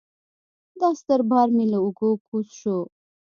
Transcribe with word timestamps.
دا 0.79 0.89
ستر 0.99 1.21
بار 1.29 1.47
مې 1.55 1.65
له 1.71 1.77
اوږو 1.83 2.09
کوز 2.27 2.47
شو. 2.59 2.77